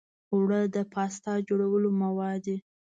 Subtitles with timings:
[0.33, 2.57] اوړه د پاستا جوړولو مواد دي